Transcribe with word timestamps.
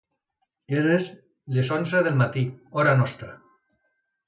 Eren 0.77 1.05
les 1.57 1.69
onze 1.77 2.03
del 2.09 2.19
matí, 2.23 2.45
hora 2.81 2.99
nostra. 3.03 3.31